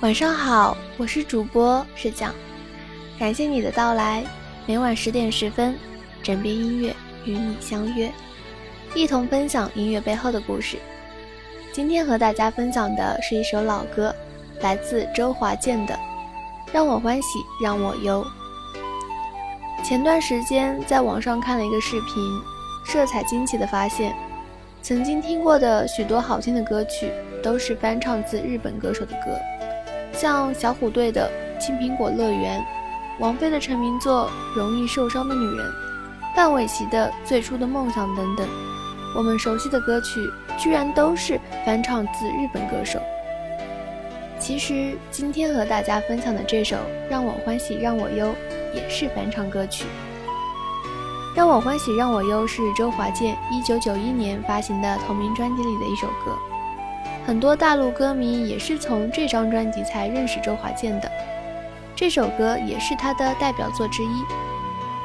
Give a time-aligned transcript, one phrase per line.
[0.00, 2.32] 晚上好，我是主播是酱，
[3.18, 4.24] 感谢你的到来。
[4.64, 5.76] 每晚十点十分，
[6.22, 8.08] 枕边音乐与你相约，
[8.94, 10.76] 一同分享音乐背后的故事。
[11.72, 14.14] 今天和大家分享的是一首老歌，
[14.60, 15.94] 来自周华健的
[16.72, 18.24] 《让我欢喜让我忧》。
[19.84, 22.40] 前段时间在网上看了一个视频，
[22.86, 24.14] 色彩惊奇的发现，
[24.80, 27.10] 曾经听过的许多好听的歌曲，
[27.42, 29.36] 都是翻唱自日本歌手的歌。
[30.20, 31.30] 像小虎队的
[31.64, 32.60] 《青苹果乐园》，
[33.20, 35.64] 王菲的成名作《容易受伤的女人》，
[36.34, 38.48] 范玮琪的《最初的梦想》等等，
[39.16, 42.98] 我们熟悉的歌曲居然都是翻唱自日本歌手。
[44.40, 46.74] 其实今天和大家分享的这首
[47.08, 48.34] 《让我欢喜让我忧》
[48.74, 49.84] 也是翻唱歌曲，
[51.36, 56.36] 《让我欢喜让我忧》是周华健1991年发行的同名专辑里的一首歌。
[57.28, 61.12] 很多大陆歌迷也是从这张专辑才认识周华健的，
[61.94, 64.24] 这首歌也是他的代表作之一。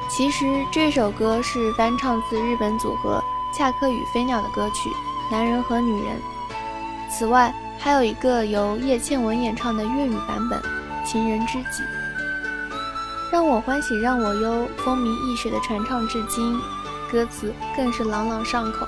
[0.10, 3.22] 其实这首歌是翻唱自日本组合
[3.54, 4.90] 恰克与飞鸟的歌曲
[5.30, 6.16] 《男人和女人》，
[7.12, 10.58] 此外还有一个由叶倩文演唱的粤语版本
[11.06, 11.84] 《情人知己》。
[13.34, 16.58] 让我欢喜让我忧，风靡一时的传唱至今，
[17.12, 18.88] 歌词更是朗朗上口。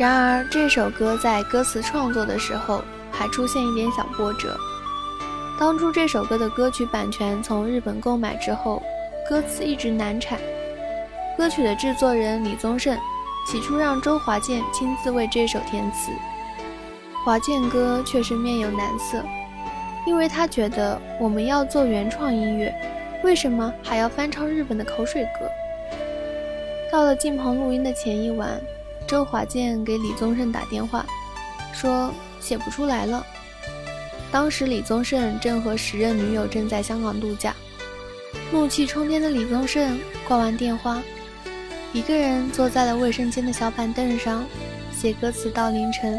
[0.00, 4.56] 然而，这首歌在歌词创作的时候还出现一点小波折。
[5.58, 8.82] 当初这首歌的歌曲版权从日本购买之后，
[9.28, 10.40] 歌词一直难产。
[11.36, 12.98] 歌曲的制作人李宗盛
[13.46, 16.10] 起初让周华健亲自为这首填词，
[17.22, 19.22] 华健哥却是面有难色，
[20.06, 22.74] 因为他觉得我们要做原创音乐，
[23.22, 25.46] 为什么还要翻唱日本的口水歌？
[26.90, 28.58] 到了进棚录音的前一晚。
[29.10, 31.04] 周华健给李宗盛打电话，
[31.72, 33.26] 说写不出来了。
[34.30, 37.52] 当时李宗盛正和时任女友正在香港度假，
[38.52, 39.98] 怒气冲天的李宗盛
[40.28, 41.02] 挂完电话，
[41.92, 44.44] 一个人坐在了卫生间的小板凳上
[44.92, 46.16] 写歌词到凌晨。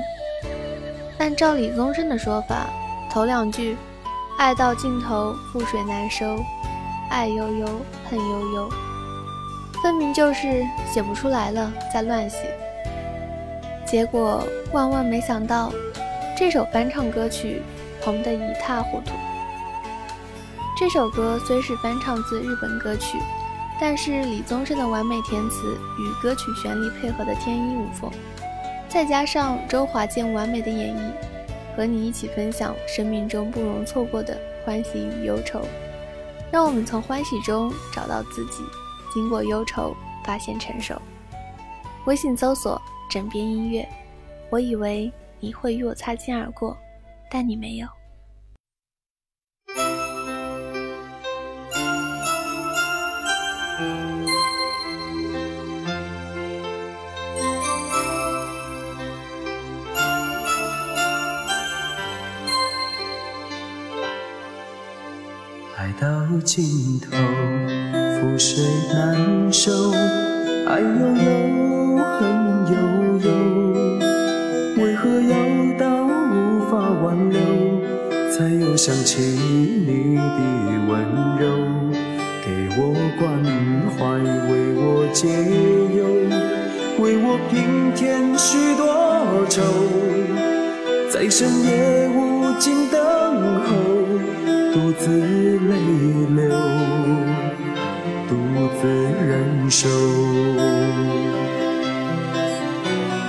[1.18, 2.68] 按照李宗盛的说法，
[3.10, 3.78] 头两句
[4.38, 6.44] “爱到尽头覆水难收，
[7.10, 7.68] 爱悠悠
[8.10, 8.70] 恨悠悠”，
[9.82, 12.54] 分明就是写不出来了，在乱写。
[13.92, 15.70] 结果万万没想到，
[16.38, 17.62] 这首翻唱歌曲
[18.02, 19.12] 红得一塌糊涂。
[20.80, 23.18] 这首歌虽是翻唱自日本歌曲，
[23.82, 28.10] 但是李宗盛的完美填词与歌曲旋律配合的天衣无缝，
[28.88, 35.60] 再加上周华健完美的演绎，和你一起分享生命中不容错过的欢喜与忧愁，
[36.50, 38.64] 让我们从欢喜中找到自己，
[39.14, 40.96] 经过忧愁发现成熟。
[42.06, 42.82] 微信搜索。
[43.12, 43.86] 枕边音乐，
[44.50, 45.12] 我以为
[45.42, 46.78] 你会与我擦肩而过，
[47.30, 47.88] 但你没有。
[65.76, 66.08] 爱到
[66.46, 67.18] 尽头，
[68.22, 69.92] 覆水难收，
[70.66, 72.20] 爱悠悠，恨
[72.72, 72.74] 悠
[73.26, 73.30] 悠，
[74.84, 75.34] 为何要
[75.78, 76.72] 到无法
[77.04, 77.40] 挽留。
[78.32, 80.22] 才又想起你的
[80.88, 80.90] 温
[81.38, 81.44] 柔，
[82.44, 82.48] 给
[82.78, 82.82] 我
[83.20, 83.22] 关
[83.98, 84.00] 怀，
[84.50, 84.82] 为我
[85.14, 85.28] 解
[85.96, 86.00] 忧，
[87.04, 88.82] 为我平添许多
[89.50, 89.62] 愁，
[91.12, 92.98] 在深夜无尽等
[93.66, 93.70] 候，
[94.74, 95.10] 独自
[95.68, 95.72] 泪
[96.34, 96.50] 流，
[98.30, 98.32] 独
[98.82, 98.88] 自
[99.28, 99.90] 忍受。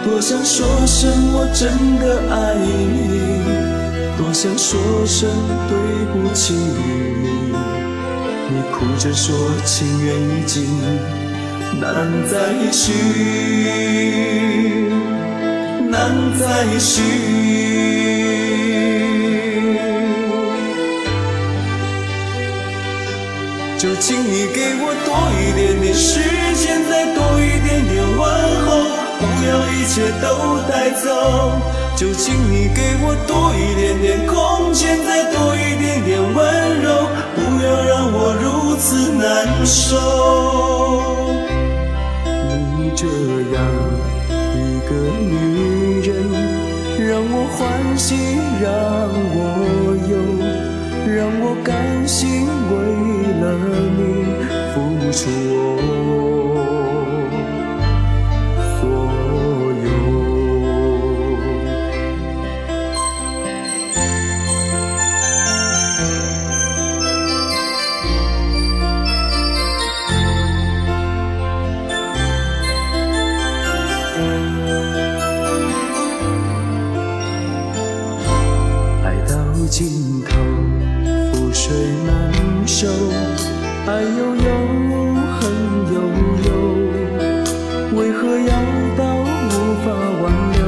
[0.05, 1.69] 多想说声我真
[1.99, 3.23] 的爱你。
[4.19, 5.29] 多想说声
[5.69, 5.75] 对
[6.13, 7.53] 不起你，
[8.49, 10.67] 你哭着说情缘已尽，
[11.81, 11.91] 难
[12.31, 12.35] 再
[12.71, 12.93] 续，
[15.89, 17.03] 难再续。
[23.79, 25.11] 就请你给我多
[25.41, 26.21] 一点点时
[26.55, 28.21] 间，再多一点点问
[28.67, 28.71] 候，
[29.23, 30.27] 不要一切都
[30.69, 31.07] 带走。
[31.95, 39.23] 就请你给我多一点点空间，再多一点点温柔，不要让我如此难
[39.65, 39.71] 受。
[42.77, 43.07] 你这
[43.55, 43.57] 样
[44.57, 44.59] 一
[44.89, 44.91] 个
[45.21, 45.31] 女
[46.01, 46.11] 人，
[47.07, 47.61] 让我欢
[47.97, 48.17] 喜，
[48.61, 48.67] 让
[49.37, 49.39] 我
[50.11, 50.13] 忧，
[51.07, 51.71] 让我甘
[52.09, 52.73] 心为
[53.41, 53.43] 了
[53.97, 54.01] 你
[54.75, 54.75] 付
[55.13, 55.21] 出
[55.55, 56.32] 我。
[81.73, 82.13] 最难
[82.67, 82.87] 收，
[83.87, 84.45] 爱悠悠，
[85.41, 85.41] 恨
[85.95, 85.97] 悠
[86.45, 86.49] 悠，
[87.97, 88.53] 为何要
[88.95, 89.01] 到
[89.49, 89.51] 无
[89.83, 89.87] 法
[90.21, 90.61] 挽留，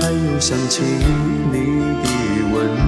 [0.00, 0.82] 才又想起
[1.52, 1.54] 你
[2.02, 2.06] 的
[2.52, 2.87] 温柔。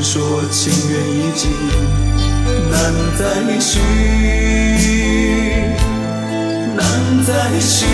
[0.00, 1.50] 说情缘已尽，
[2.70, 3.20] 难再
[3.60, 3.78] 续，
[6.74, 6.80] 难
[7.26, 7.84] 再续。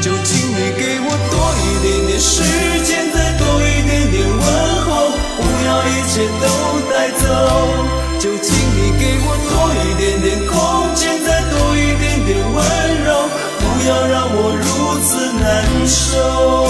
[0.00, 2.42] 就请你给我多一点点时
[2.84, 4.40] 间，再多一点点问
[4.84, 4.88] 候，
[5.36, 6.44] 不要一切都
[6.90, 7.24] 带走。
[8.18, 10.26] 就请你给我多一点点
[15.86, 16.68] 手。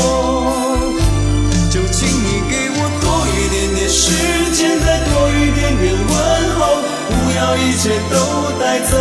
[1.71, 4.13] 就请你给我多一点点时
[4.53, 6.11] 间，再多一点点问
[6.57, 6.61] 候，
[7.09, 8.15] 不要一切都
[8.59, 8.93] 带走。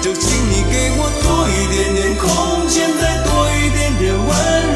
[0.00, 4.28] 就请你给我多一点点空间，再多一点点温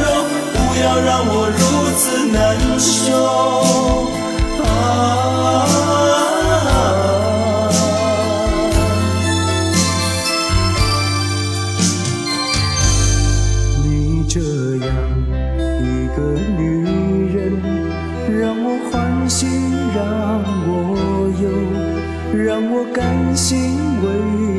[0.02, 0.04] 柔，
[0.52, 1.62] 不要让我如
[1.96, 3.53] 此难受。
[22.94, 24.53] 甘心为